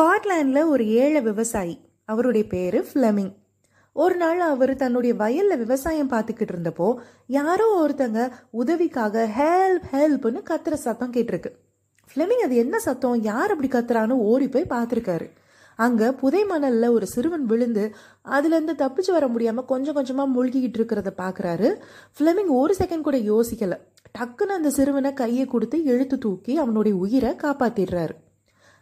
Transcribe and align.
ஸ்காட்லாண்டில் 0.00 0.68
ஒரு 0.72 0.84
ஏழை 1.00 1.20
விவசாயி. 1.20 1.74
அவருடைய 2.10 2.44
பேர் 2.52 2.76
ஃப்ளெமிங் 2.88 3.32
ஒரு 3.96 4.14
நாள் 4.20 4.38
அவர் 4.52 4.70
தன்னுடைய 4.82 5.12
வயலில் 5.22 5.60
விவசாயம் 5.62 6.10
பார்த்துக்கிட்டு 6.12 6.54
இருந்தப்போ 6.54 6.86
யாரோ 7.36 7.66
ஒருத்தங்க 7.80 8.20
உதவிக்காக 8.60 9.24
ஹெல்ப் 9.38 9.88
ஹெல்ப்னு 9.94 10.40
கத்துற 10.50 10.76
சத்தம் 10.84 11.12
கேட்டிருக்கு. 11.16 11.50
ஃப்ளெமிங் 12.10 12.44
அது 12.46 12.56
என்ன 12.62 12.78
சத்தம்? 12.86 13.18
யார் 13.30 13.52
அப்படி 13.54 13.70
கத்துறான்னு 13.74 14.16
ஓடி 14.30 14.48
போய் 14.48 14.66
பார்த்துருக்காரு. 14.72 15.26
அங்கே 15.78 16.08
புதை 16.22 16.42
மணலில் 16.44 16.94
ஒரு 16.96 17.08
சிறுவன் 17.14 17.44
விழுந்து 17.52 17.84
அதுலேருந்து 18.36 18.76
தப்பிச்சு 18.84 19.12
வர 19.16 19.28
முடியாமல் 19.34 19.68
கொஞ்சம் 19.74 19.98
கொஞ்சமாக 20.00 20.34
மூழ்கிக்கிட்டு 20.36 20.80
இருக்கிறத 20.82 21.14
பார்க்குறாரு 21.22 21.70
ஃப்ளெமிங் 22.16 22.50
ஒரு 22.62 22.74
செகண்ட் 22.80 23.06
கூட 23.10 23.20
யோசிக்கலை. 23.32 23.78
டக்குன்னு 24.18 24.58
அந்த 24.60 24.72
சிறுவனை 24.78 25.12
கையை 25.22 25.46
கொடுத்து 25.46 25.78
இழுத்து 25.92 26.18
தூக்கி 26.18 26.54
அவனுடைய 26.56 26.96
உயிரை 27.04 27.34
காப்பாற்றிடுறாரு 27.44 28.16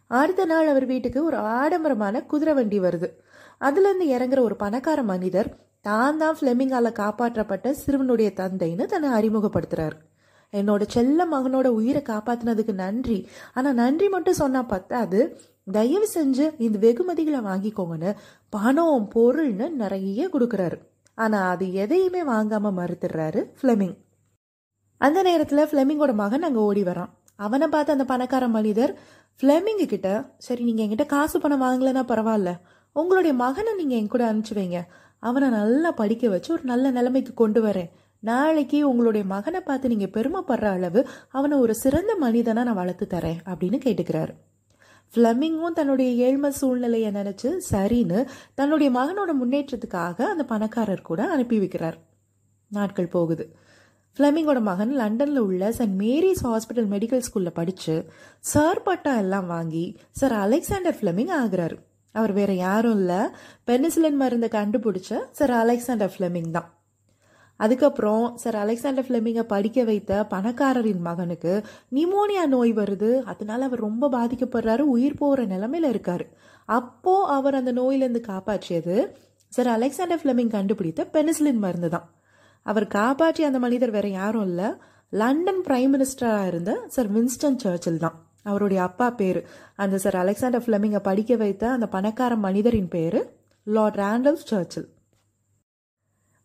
அடுத்த 0.08 0.44
நாள் 0.44 0.68
அவர் 0.68 0.86
வீட்டுக்கு 0.86 1.24
ஒரு 1.24 1.36
ஆடம்பரமான 1.36 2.22
குதிரை 2.22 2.54
வண்டி 2.54 2.80
வருது. 2.80 3.08
அதுலேருந்து 3.60 4.06
இறங்குற 4.06 4.40
ஒரு 4.40 4.56
பணக்கார 4.56 5.02
மனிதர் 5.02 5.56
தான் 5.80 6.18
தான் 6.18 6.36
ஃப்ளெமிங்கால 6.40 6.92
காப்பாற்றப்பட்ட 6.92 7.74
சிறுவனுடைய 7.86 8.28
தந்தைன்னு 8.40 8.84
தன்னை 8.84 9.10
அறிமுகப்படுத்துறாரு. 9.10 9.96
என்னோட 10.52 10.82
செல்ல 10.88 11.26
மகனோட 11.26 11.66
உயிரை 11.66 12.02
காப்பாத்தினதுக்கு 12.08 12.74
நன்றி. 12.74 13.28
ஆனா 13.54 13.72
நன்றி 13.72 14.08
மட்டும் 14.08 14.34
சொன்னா 14.34 14.62
பத்தாது. 14.62 15.20
தயவு 15.72 16.06
செஞ்சு 16.14 16.44
இந்த 16.58 16.76
வெகுமதிகளை 16.78 17.40
வாங்கிக்கோங்கன்னு 17.40 18.14
பணம் 18.48 19.10
பொருள்னு 19.14 19.70
நிறைய 19.70 20.28
கொடுக்குறாரு. 20.32 20.78
ஆனா 21.14 21.48
அது 21.48 21.72
எதையுமே 21.72 22.22
வாங்காம 22.22 22.72
மறுத்துடுறாரு 22.80 23.40
ஃப்ளெமிங் 23.62 23.96
அந்த 25.00 25.22
நேரத்துல 25.22 25.62
ஃப்ளெமிங்கோட 25.70 26.14
மகன் 26.14 26.42
அங்க 26.42 26.60
ஓடி 26.60 26.82
வரான். 26.82 27.10
அவனை 27.44 27.66
பார்த்து 27.74 27.94
அந்த 27.96 28.04
பணக்கார 28.12 28.44
மனிதர் 28.48 28.92
ஃப்ளெமிங்கு 29.40 29.86
கிட்ட 29.92 30.08
சரி 30.46 30.62
நீங்கள் 30.68 30.84
என்கிட்ட 30.86 31.06
காசு 31.06 31.36
பணம் 31.40 31.62
வாங்கலைன்னா 31.62 32.02
பரவாயில்ல. 32.12 32.52
உங்களுடைய 32.96 33.32
மகனை 33.44 33.72
நீங்கள் 33.80 33.98
என் 33.98 34.12
கூட 34.14 34.22
அனுப்பிச்சு 34.32 34.54
வைங்க. 34.60 34.78
அவனை 35.18 35.48
நல்லா 35.48 35.90
படிக்க 36.00 36.28
வச்சு 36.28 36.50
ஒரு 36.52 36.64
நல்ல 36.72 36.90
நிலைமைக்கு 36.90 37.32
கொண்டு 37.34 37.60
வரேன். 37.66 37.90
நாளைக்கு 38.22 38.78
உங்களுடைய 38.90 39.24
மகனை 39.32 39.60
பார்த்து 39.60 39.92
நீங்கள் 39.92 40.12
பெருமைப்படுற 40.16 40.66
அளவு 40.76 41.00
அவனை 41.28 41.56
ஒரு 41.64 41.74
சிறந்த 41.74 42.12
மனிதனாக 42.24 42.66
நான் 42.68 42.80
வளர்த்து 42.80 43.06
தரேன் 43.14 43.38
அப்படின்னு 43.50 43.78
கேட்டுக்கிறாரு. 43.86 44.34
ஃப்ளமிங்கும் 45.12 45.76
தன்னுடைய 45.78 46.10
ஏழ்மை 46.26 46.50
சூழ்நிலையை 46.50 47.10
நினச்சி 47.12 47.50
சரின்னு 47.70 48.18
தன்னுடைய 48.54 48.88
மகனோட 48.98 49.30
முன்னேற்றத்துக்காக 49.42 50.26
அந்த 50.32 50.44
பணக்காரர் 50.44 51.08
கூட 51.10 51.20
அனுப்பி 51.34 51.58
வைக்கிறார். 51.58 51.98
நாட்கள் 52.70 53.14
போகுது. 53.16 53.44
ஃப்ளெமிங்கோட 54.16 54.60
மகன் 54.60 54.92
லண்டனில் 54.96 55.38
உள்ள 55.38 55.64
சென்ட் 55.70 55.96
மேரிஸ் 56.00 56.40
ஹாஸ்பிட்டல் 56.46 56.88
மெடிக்கல் 56.94 57.22
ஸ்கூலில் 57.26 57.56
படித்து 57.58 57.94
சார் 58.40 58.82
பட்டா 58.82 59.12
எல்லாம் 59.16 59.46
வாங்கி 59.46 59.96
சார் 60.10 60.32
அலெக்சாண்டர் 60.32 60.96
ஃப்ளெமிங் 61.00 61.30
ஆகிறாரு. 61.40 61.76
அவர் 62.14 62.32
வேற 62.32 62.52
யாரும் 62.52 62.98
இல்லை. 62.98 63.20
பெனிசிலின் 63.66 64.18
மருந்தை 64.22 64.48
கண்டுபிடிச்ச 64.52 65.20
சார் 65.30 65.50
அலெக்சாண்டர் 65.50 66.12
ஃப்ளெமிங் 66.14 66.50
தான். 66.50 66.68
அதுக்கப்புறம் 67.56 68.36
சார் 68.36 68.56
அலெக்சாண்டர் 68.56 69.04
ஃப்ளெமிங்கை 69.04 69.42
படிக்க 69.42 69.84
வைத்த 69.84 70.26
பணக்காரரின் 70.30 71.00
மகனுக்கு 71.00 71.54
நிமோனியா 71.94 72.46
நோய் 72.46 72.74
வருது. 72.74 73.22
அதனால 73.22 73.64
அவர் 73.64 73.86
ரொம்ப 73.88 74.10
பாதிக்கப்படுறாரு. 74.18 74.84
உயிர் 74.96 75.20
போகிற 75.22 75.46
நிலமையில 75.56 75.94
இருக்காரு. 75.94 76.26
அப்போ 76.64 77.26
அவர் 77.38 77.54
அந்த 77.54 77.72
நோயிலேருந்து 77.72 78.22
காப்பாற்றியது 78.32 78.96
சார் 79.48 79.66
அலெக்சாண்டர் 79.66 80.22
ஃப்ளெமிங் 80.24 80.54
கண்டுபிடித்த 80.58 81.10
பெனிசிலின் 81.12 81.64
மருந்து 81.66 81.88
தான் 81.88 82.08
அவர் 82.70 82.86
காப்பாற்றி 82.98 83.42
அந்த 83.48 83.58
மனிதர் 83.64 83.92
வேற 83.96 84.06
யாரும் 84.20 84.46
இல்லை. 84.48 84.68
லண்டன் 85.12 85.62
பிரைம் 85.66 85.92
மினிஸ்டராக 85.94 86.48
இருந்த 86.50 86.72
சார் 86.94 87.08
வின்ஸ்டன் 87.16 87.60
சர்ச்சில் 87.64 88.02
தான். 88.04 88.16
அவருடைய 88.50 88.80
அப்பா 88.88 89.06
பேர். 89.20 89.40
அந்த 89.82 89.96
சார் 90.04 90.16
அலெக்சாண்டர் 90.22 90.64
ஃபிளமிங்கை 90.64 91.00
படிக்க 91.08 91.32
வைத்த 91.42 91.64
அந்த 91.76 91.86
பணக்கார 91.96 92.32
மனிதரின் 92.46 92.92
பேர் 92.94 93.18
லார்ட் 93.66 93.98
ரேண்டல்ஸ் 94.02 94.46
சர்ச்சில். 94.52 94.86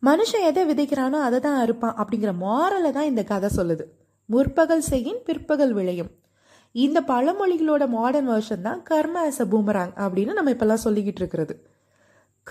மனுஷன் 0.03 0.47
எதை 0.47 0.63
விதைக்கிறானோ 0.69 1.19
அதை 1.27 1.37
தான் 1.45 1.59
அறுப்பான் 1.63 1.99
அப்படிங்கிற 2.01 2.31
மாரலை 2.45 2.91
தான் 2.97 3.09
இந்த 3.11 3.23
கதை 3.29 3.49
சொல்லுது. 3.57 3.85
முற்பகல் 4.29 4.83
செய்யின் 4.89 5.21
பிற்பகல் 5.27 5.73
விளையும். 5.77 6.11
இந்த 6.75 6.99
பழமொழிகளோட 7.11 7.83
மாடர்ன் 7.95 8.29
வேர்ஷன் 8.31 8.65
தான் 8.67 8.81
கர்ம 8.89 9.15
ஆஸ் 9.27 9.41
அ 9.43 9.47
பூமராங் 9.51 9.93
அப்படின்னு 10.03 10.37
நம்ம 10.37 10.51
இப்பெல்லாம் 10.55 10.85
சொல்லிக்கிட்டு 10.87 11.21
இருக்கிறது. 11.23 11.55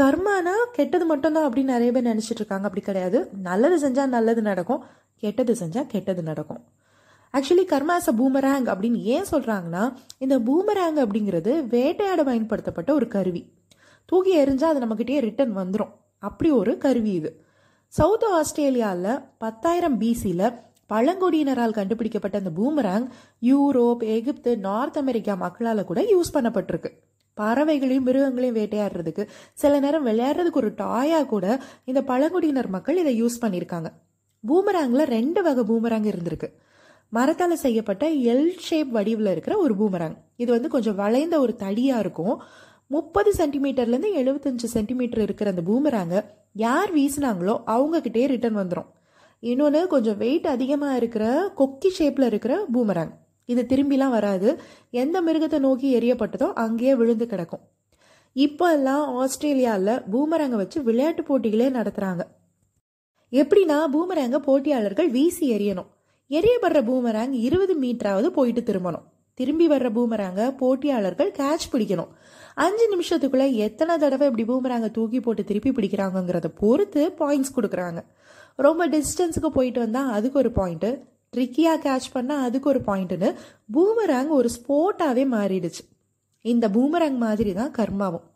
கர்மானா 0.01 0.53
கெட்டது 0.73 1.05
மட்டும்தான் 1.05 1.53
அப்படின்னு 1.53 1.63
நிறைய 1.63 1.93
பேர் 1.93 2.07
நினச்சிட்டு 2.07 2.35
இருக்காங்க. 2.35 2.67
அப்படி 2.67 2.85
கிடையாது. 2.85 3.31
நல்லது 3.43 3.89
செஞ்சால் 3.89 4.07
நல்லது 4.07 4.43
நடக்கும். 4.43 4.85
கெட்டது 5.17 5.53
செஞ்சால் 5.53 5.87
கெட்டது 5.87 6.23
நடக்கும். 6.23 6.65
ஆக்சுவலி 7.33 7.65
கர்மாச 7.65 8.13
பூமராங் 8.19 8.67
அப்படின்னு 8.67 9.01
ஏன் 9.01 9.25
சொல்கிறாங்கன்னா 9.31 9.93
இந்த 10.19 10.39
பூமராங் 10.39 10.97
அப்படிங்கிறது 10.97 11.67
வேட்டையாட 11.67 12.25
பயன்படுத்தப்பட்ட 12.25 12.95
ஒரு 12.95 13.09
கருவி. 13.09 13.53
தூக்கி 14.05 14.45
எறிஞ்சால் 14.45 14.73
அது 14.73 14.87
நம்மக்கிட்டே 14.87 15.21
ரிட்டர்ன் 15.21 15.57
வந்துடும் 15.57 15.93
அப்படி 16.19 16.51
ஒரு 16.51 16.79
கருவி 16.79 17.13
இது. 17.13 17.45
சவுத் 17.89 18.25
ஆஸ்திரேலியாவில் 18.25 19.19
பத்தாயிரம் 19.39 20.01
பிசியில் 20.01 20.55
பழங்குடியினரால் 20.89 21.73
கண்டுபிடிக்கப்பட்ட 21.73 22.39
அந்த 22.39 22.51
பூமராங் 22.51 23.09
யூரோப் 23.43 23.99
எகிப்து 23.99 24.59
நார்த் 24.59 24.99
அமெரிக்கா 24.99 25.35
மக்களால் 25.35 25.85
கூட 25.85 26.01
யூஸ் 26.01 26.35
பண்ணப்பட்டிருக்கு. 26.35 26.91
பறவைகளையும் 27.37 28.07
மிருகங்களையும் 28.09 28.59
வேட்டையாடுறதுக்கு 28.61 29.25
சில 29.55 29.81
நேரம் 29.81 30.07
விளையாடுறதுக்கு 30.07 30.61
ஒரு 30.63 30.75
டாயாக 30.79 31.27
கூட 31.27 31.47
இந்த 31.85 32.03
பழங்குடியினர் 32.03 32.71
மக்கள் 32.77 32.97
இதை 32.97 33.23
யூஸ் 33.23 33.43
பண்ணியிருக்காங்க. 33.43 33.91
பூமராங்கில் 34.45 35.11
ரெண்டு 35.17 35.43
வகை 35.43 35.65
பூமராங் 35.71 36.09
இருந்திருக்கு. 36.13 36.49
மரத்தால் 37.09 37.57
செய்யப்பட்ட 37.57 38.05
எல் 38.33 38.51
ஷேப் 38.59 38.91
வடிவில் 38.91 39.27
இருக்கிற 39.27 39.59
ஒரு 39.59 39.75
பூமராங் 39.75 40.17
இது 40.37 40.51
வந்து 40.53 40.69
கொஞ்சம் 40.69 40.95
வளைந்த 40.95 41.41
ஒரு 41.41 41.55
தடியாக 41.59 41.99
இருக்கும். 41.99 42.37
முப்பது 42.87 43.31
சென்டிமீட்டர்லேருந்து 43.39 44.11
எழுபத்தஞ்சு 44.21 44.67
சென்டிமீட்டர் 44.77 45.23
இருக்கிற 45.23 45.51
அந்த 45.51 45.63
பூமராங்க 45.63 46.17
யார் 46.53 46.91
வீசினாங்களோ 46.95 47.55
அவங்கக்கிட்டே 47.67 48.25
ரிட்டர்ன் 48.27 48.61
வந்துடும் 48.63 48.89
இன்னொன்று 49.43 49.87
கொஞ்சம் 49.87 50.17
வெயிட் 50.17 50.47
அதிகமாக 50.47 50.97
இருக்கிற 50.97 51.25
கொக்கி 51.57 51.91
ஷேப்பில் 51.99 52.27
இருக்கிற 52.27 52.55
பூமராங் 52.75 53.13
இது 53.45 53.63
திரும்பிலாம் 53.69 54.15
வராது. 54.17 54.49
எந்த 54.91 55.17
மிருகத்தை 55.23 55.59
நோக்கி 55.59 55.89
எரியப்பட்டதோ 55.99 56.49
அங்கேயே 56.65 56.95
விழுந்து 56.95 57.27
கிடக்கும். 57.27 57.63
இப்போ 58.33 58.73
எல்லாம் 58.73 59.17
ஆஸ்திரேலியாவில் 59.17 60.03
பூமராங்கை 60.13 60.59
வச்சு 60.61 60.83
விளையாட்டு 60.83 61.23
போட்டிகளே 61.23 61.69
நடத்துகிறாங்க 61.79 62.25
எப்படின்னா 63.33 63.79
பூமரங்க 63.95 64.39
போட்டியாளர்கள் 64.47 65.11
வீசி 65.11 65.45
எறியணும். 65.57 65.91
எரியப்படுற 66.31 66.81
பூமரங் 66.89 67.33
இருபது 67.47 67.75
மீட்டராவது 67.81 68.27
போயிட்டு 68.27 68.63
திரும்பணும். 68.69 69.05
திரும்பி 69.35 69.67
வர்ற 69.69 69.89
பூமராங்க 69.97 70.41
போட்டியாளர்கள் 70.61 71.31
கேட்ச் 71.39 71.71
பிடிக்கணும். 71.73 72.11
அஞ்சு 72.55 72.87
நிமிஷத்துக்குள்ள 72.95 73.45
எத்தனை 73.67 73.99
தடவை 73.99 74.27
இப்படி 74.31 74.45
பூமராங்க 74.51 74.91
தூக்கி 74.91 75.21
போட்டு 75.21 75.45
திருப்பி 75.45 75.71
பிடிக்கிறாங்கங்கிறத 75.71 76.49
பொறுத்து 76.63 77.03
பாயிண்ட்ஸ் 77.19 77.57
கொடுக்குறாங்க. 77.57 78.01
ரொம்ப 78.57 78.89
டிஸ்டன்ஸுக்கு 78.89 79.51
போயிட்டு 79.59 79.81
வந்தால் 79.81 80.11
அதுக்கு 80.17 80.39
ஒரு 80.39 80.51
பாயிண்ட்டு 80.59 80.91
ட்ரிக்கியாக 81.37 81.79
கேட்ச் 81.85 82.07
பண்ணால் 82.15 82.45
அதுக்கு 82.47 82.69
ஒரு 82.69 82.81
பாயிண்ட்டுன்னு 82.87 83.29
பூமராங் 83.75 84.31
ஒரு 84.39 84.49
ஸ்போர்ட்டாகவே 84.57 85.25
மாறிடுச்சு. 85.35 85.83
இந்த 86.45 86.69
பூமராங் 86.69 87.17
மாதிரி 87.17 87.53
தான் 87.53 87.73
கர்மாவும். 87.79 88.27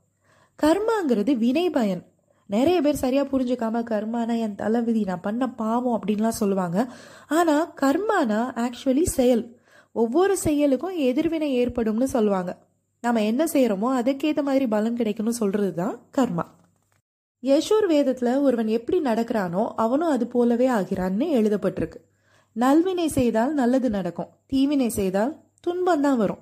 கர்மாங்கிறது 0.63 1.33
வினை 1.37 1.71
பயன். 1.71 2.03
நிறைய 2.47 2.81
பேர் 2.81 3.03
சரியாக 3.03 3.29
புரிஞ்சுக்காம 3.33 3.83
கர்மானா 3.91 4.39
என் 4.39 4.55
தலைவிதி 4.55 5.03
நான் 5.05 5.21
பண்ண 5.21 5.51
பாவம் 5.51 5.97
அப்படின்லாம் 5.97 6.39
சொல்லுவாங்க. 6.41 6.79
ஆனால் 7.27 7.69
கர்மானா 7.83 8.41
ஆக்சுவலி 8.65 9.05
செயல். 9.19 9.45
ஒவ்வொரு 9.93 10.37
செயலுக்கும் 10.47 10.97
எதிர்வினை 11.11 11.51
ஏற்படும்னு 11.63 12.09
சொல்லுவாங்க. 12.17 12.59
நம்ம 13.01 13.23
என்ன 13.23 13.45
செய்கிறோமோ 13.45 13.91
அதுக்கேற்ற 14.01 14.43
மாதிரி 14.43 14.67
பலன் 14.67 14.97
கிடைக்கும்னு 14.97 15.41
சொல்கிறது 15.43 15.75
தான் 15.75 15.97
கர்மா. 16.19 16.47
யசூர் 17.43 17.87
வேதத்தில் 17.87 18.35
ஒருவன் 18.39 18.67
எப்படி 18.67 19.01
நடக்கிறானோ 19.01 19.65
அவனும் 19.77 20.09
அது 20.09 20.27
போலவே 20.27 20.69
ஆகிறான்னு 20.69 21.27
எழுதப்பட்டிருக்கு. 21.39 21.99
நல்வினை 22.57 23.07
செய்தால் 23.07 23.53
நல்லது 23.55 23.91
நடக்கும். 23.91 24.29
தீவினை 24.47 24.89
செய்தால் 24.89 25.33
துன்பம் 25.61 26.01
தான் 26.01 26.17
வரும். 26.17 26.39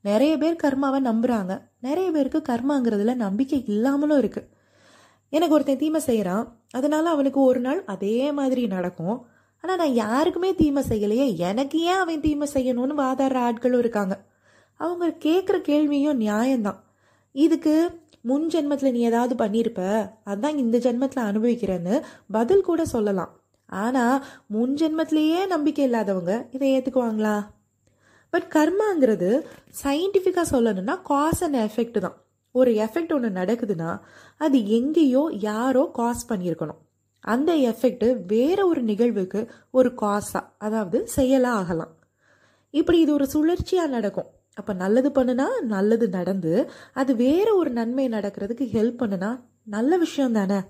நிறைய 0.00 0.38
பேர் 0.38 0.62
கர்மாவை 0.62 1.00
நம்புறாங்க. 1.10 1.62
நிறைய 1.80 2.10
பேருக்கு 2.10 2.42
கர்மாங்கிறதுல 2.48 3.14
நம்பிக்கை 3.14 3.64
இல்லாமலும் 3.66 4.18
இருக்கு. 4.18 4.48
எனக்கு 5.28 5.54
ஒருத்தன் 5.54 5.76
தீமை 5.76 6.00
செய்கிறான் 6.00 6.44
அதனால 6.70 7.08
அவனுக்கு 7.08 7.40
ஒரு 7.40 7.60
நாள் 7.60 7.84
அதே 7.84 8.32
மாதிரி 8.32 8.66
நடக்கும். 8.66 9.26
ஆனால் 9.60 9.76
நான் 9.76 9.92
யாருக்குமே 9.92 10.54
தீமை 10.54 10.82
செய்யலையே. 10.88 11.36
எனக்கு 11.36 11.78
ஏன் 11.80 12.02
அவன் 12.04 12.20
தீமை 12.20 12.48
செய்யணும்னு 12.54 13.00
வாதாடுற 13.02 13.38
ஆட்களும் 13.48 13.78
இருக்காங்க. 13.78 14.26
அவங்க 14.74 15.30
கேட்குற 15.30 15.58
கேள்வியும் 15.60 16.20
நியாயம்தான். 16.20 16.80
இதுக்கு 17.32 17.74
முன் 18.20 18.46
ஜென்மத்தில் 18.46 18.90
நீ 18.90 18.98
ஏதாவது 18.98 19.34
பண்ணியிருப்ப? 19.44 20.10
அதான் 20.26 20.56
இந்த 20.56 20.78
ஜென்மத்தில் 20.78 21.26
அனுபவிக்கிறேன்னு 21.30 22.02
பதில் 22.30 22.60
கூட 22.60 22.84
சொல்லலாம். 22.84 23.32
ஆனால் 23.68 24.24
முன் 24.46 24.74
ஜென்மத்திலேயே 24.74 25.46
நம்பிக்கை 25.46 25.84
இல்லாதவங்க 25.84 26.46
இதை 26.50 26.68
ஏற்றுக்குவாங்களா 26.76 27.36
பட் 28.32 28.46
கர்மாங்கிறது 28.54 29.28
சயின்டிஃபிக்காக 29.82 30.46
சொல்லணும்னா 30.50 31.02
காஸ் 31.02 31.44
அண்ட் 31.44 31.56
எஃபெக்ட் 31.56 31.98
தான். 31.98 32.16
ஒரு 32.50 32.70
எஃபெக்ட் 32.70 33.12
ஒன்று 33.12 33.28
நடக்குதுன்னா 33.28 34.00
அது 34.36 34.66
எங்கேயோ 34.68 35.30
யாரோ 35.40 35.90
காஸ் 35.92 36.32
பண்ணியிருக்கணும். 36.32 36.80
அந்த 37.20 37.54
எஃபெக்ட் 37.54 38.22
வேற 38.26 38.66
ஒரு 38.66 38.82
நிகழ்வுக்கு 38.82 39.48
ஒரு 39.70 39.94
காஸாக 40.02 40.44
அதாவது 40.58 41.06
செயலாக 41.06 41.56
ஆகலாம். 41.56 41.92
இப்படி 42.70 42.98
இது 42.98 43.12
ஒரு 43.12 43.26
சுழற்சியாக 43.32 43.86
நடக்கும். 43.86 44.30
அப்போ 44.54 44.72
நல்லது 44.72 45.08
பண்ணுனா 45.08 45.46
நல்லது 45.60 46.08
நடந்து 46.08 46.70
அது 46.92 47.16
வேற 47.16 47.54
ஒரு 47.54 47.70
நன்மை 47.70 48.08
நடக்கிறதுக்கு 48.08 48.66
ஹெல்ப் 48.76 49.00
பண்ணுனா 49.02 49.40
நல்ல 49.62 49.96
விஷயம் 49.96 50.32
தானே? 50.32 50.60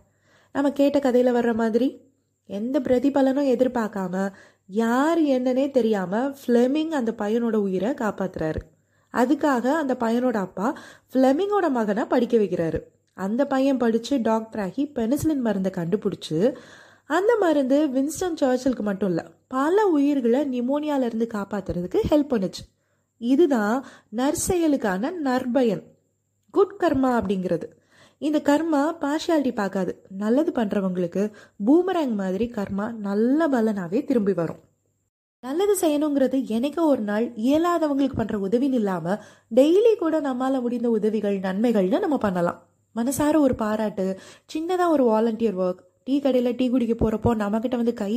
நம்ம 0.52 0.70
கேட்ட 0.72 0.98
கதையில் 0.98 1.36
வர்ற 1.38 1.54
மாதிரி. 1.54 2.05
எந்த 2.46 2.80
பிரதிபலனும் 2.80 3.48
எதிர்பார்க்காம 3.54 4.32
யார் 4.66 5.20
என்னன்னே 5.20 5.70
தெரியாமல் 5.70 6.36
ஃப்ளெமிங் 6.46 6.88
அந்த 6.88 7.14
பையனோட 7.18 7.54
உயிரை 7.54 7.90
காப்பாத்துறாரு. 7.90 8.60
அதுக்காக 9.12 9.64
அந்த 9.72 9.96
பையனோட 10.00 10.36
அப்பா 10.36 10.78
ஃப்ளெமிங்கோட 11.12 11.70
மகனை 11.70 12.04
படிக்க 12.04 12.36
வைக்கிறாரு. 12.36 12.80
அந்த 13.14 13.46
பையன் 13.46 13.76
படித்து 13.76 14.18
டாக்டர் 14.22 14.60
ஆகி 14.60 14.90
பெனிசிலின் 14.94 15.40
மருந்தை 15.40 15.72
கண்டுபிடிச்சி 15.74 16.56
அந்த 17.04 17.36
மருந்து 17.40 17.86
வின்ஸ்டன் 17.86 18.36
சர்ச்சிலுக்கு 18.40 18.80
மட்டும் 18.80 19.08
இல்லை 19.08 19.24
பல 19.48 19.86
உயிர்களை 19.86 20.60
நிமோனியாவிலேருந்து 20.60 21.28
காப்பாற்றுறதுக்கு 21.34 21.98
ஹெல்ப் 22.10 22.30
பண்ணுச்சு. 22.30 22.62
இதுதான் 23.18 23.84
நற்செயலுக்கான 24.16 25.10
நற்பயன். 25.24 25.82
குட் 26.50 26.74
கர்மா 26.78 27.20
அப்படிங்கிறது. 27.20 27.68
இந்த 28.22 28.38
கர்மா 28.44 28.80
பார்ஷியாலிட்டி 29.02 29.52
பார்க்காது. 29.54 29.92
நல்லது 30.22 30.52
பண்ணுறவங்களுக்கு 30.56 31.22
பூமராங் 31.66 32.14
மாதிரி 32.20 32.46
கர்மா 32.54 32.86
நல்ல 33.08 33.48
பலனாகவே 33.48 34.00
திரும்பி 34.04 34.32
வரும். 34.32 34.60
நல்லது 35.44 35.74
செய்யணுங்கிறது 35.80 36.38
என்னைக்கோ 36.56 36.84
ஒரு 36.92 37.02
நாள் 37.02 37.26
இயலாதவங்களுக்கு 37.48 38.16
பண்ணுற 38.20 38.36
உதவின்னு 38.46 38.78
இல்லாமல் 38.80 39.20
டெய்லி 39.54 39.92
கூட 39.98 40.20
நம்மால் 40.20 40.60
முடிந்த 40.60 40.90
உதவிகள் 40.90 41.36
நன்மைகள்னு 41.38 42.04
நம்ம 42.06 42.18
பண்ணலாம். 42.18 42.58
மனசார 42.96 43.34
ஒரு 43.46 43.54
பாராட்டு 43.54 44.06
சின்னதாக 44.54 44.94
ஒரு 44.94 45.04
வாலண்டியர் 45.04 45.60
ஒர்க் 45.64 45.82
டீ 46.06 46.14
கடையில் 46.24 46.56
டீ 46.58 46.66
குடிக்க 46.72 46.94
போகிறப்போ 46.94 47.30
நம்மக்கிட்ட 47.42 47.76
வந்து 47.80 47.94
கை 48.00 48.12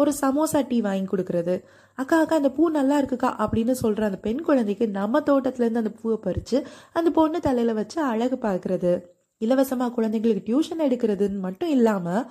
ஒரு 0.00 0.10
சமோசா 0.20 0.60
டீ 0.70 0.78
வாங்கி 0.86 1.08
கொடுக்கறது. 1.12 1.54
அக்கா 1.98 2.16
அக்கா 2.22 2.36
அந்த 2.40 2.50
பூ 2.56 2.64
நல்லா 2.78 2.96
இருக்குக்கா 3.00 3.30
அப்படின்னு 3.44 3.74
சொல்கிற 3.82 4.04
அந்த 4.10 4.20
பெண் 4.26 4.42
குழந்தைக்கு 4.48 4.86
நம்ம 4.98 5.20
தோட்டத்துலேருந்து 5.28 5.82
அந்த 5.82 5.92
பூவை 6.00 6.16
பறித்து 6.26 6.58
அந்த 6.98 7.10
பொண்ணு 7.18 7.40
தலையில் 7.46 7.78
வச்சு 7.80 7.98
அழகு 8.12 8.38
பார்க்குறது. 8.46 8.92
இலவசமாக 9.40 9.92
குழந்தைங்களுக்கு 9.96 10.46
டியூஷன் 10.48 10.84
எடுக்கிறதுன்னு 10.86 11.44
மட்டும் 11.46 11.72
இல்லாமல் 11.76 12.26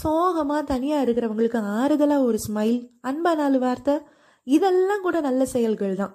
சோகமாக 0.00 0.62
தனியாக 0.72 1.04
இருக்கிறவங்களுக்கு 1.06 1.60
ஆறுதலாக 1.78 2.26
ஒரு 2.28 2.38
ஸ்மைல் 2.46 2.80
அன்பா 3.10 3.32
நாலு 3.40 3.60
வார்த்தை 3.64 3.94
இதெல்லாம் 4.46 5.04
கூட 5.06 5.16
நல்ல 5.28 5.42
செயல்கள் 5.54 5.96
தான். 6.02 6.12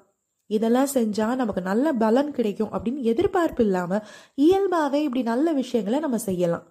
இதெல்லாம் 0.49 0.93
செஞ்சால் 0.93 1.39
நமக்கு 1.41 1.61
நல்ல 1.69 1.93
பலன் 2.03 2.31
கிடைக்கும் 2.37 2.71
அப்படின்னு 2.75 3.09
எதிர்பார்ப்பு 3.11 3.63
இல்லாமல் 3.67 4.05
இயல்பாகவே 4.45 5.01
இப்படி 5.07 5.23
நல்ல 5.31 5.53
விஷயங்களை 5.61 5.99
நம்ம 6.05 6.17
செய்யலாம். 6.29 6.65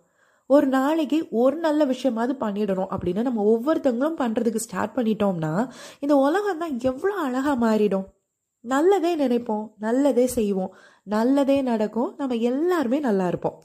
ஒரு 0.51 0.67
நாளைக்கு 0.77 1.19
ஒரு 1.43 1.57
நல்ல 1.67 1.85
விஷயமாவது 1.93 2.35
பண்ணிடணும் 2.43 2.91
அப்படின்னு 2.95 3.27
நம்ம 3.29 3.45
ஒவ்வொருத்தவங்களும் 3.53 4.21
பண்ணுறதுக்கு 4.23 4.65
ஸ்டார்ட் 4.65 4.97
பண்ணிட்டோம்னா 4.97 5.53
இந்த 6.05 6.17
உலகம் 6.27 6.61
தான் 6.63 6.75
எவ்வளோ 6.91 7.15
அழகாக 7.27 7.57
மாறிடும். 7.67 8.07
நல்லதே 8.65 9.13
நினைப்போம் 9.23 9.65
நல்லதே 9.87 10.27
செய்வோம் 10.37 10.75
நல்லதே 11.15 11.59
நடக்கும் 11.71 12.13
நம்ம 12.21 12.37
எல்லாருமே 12.51 13.01
நல்லா 13.09 13.27
இருப்போம். 13.33 13.59